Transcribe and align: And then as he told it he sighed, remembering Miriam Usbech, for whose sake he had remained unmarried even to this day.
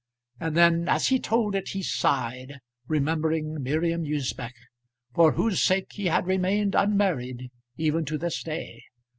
And 0.39 0.57
then 0.57 0.89
as 0.89 1.09
he 1.09 1.19
told 1.19 1.53
it 1.53 1.67
he 1.69 1.83
sighed, 1.83 2.59
remembering 2.87 3.61
Miriam 3.61 4.03
Usbech, 4.03 4.55
for 5.13 5.33
whose 5.33 5.61
sake 5.61 5.91
he 5.91 6.07
had 6.07 6.25
remained 6.25 6.73
unmarried 6.73 7.51
even 7.77 8.03
to 8.05 8.17
this 8.17 8.41
day. 8.41 8.81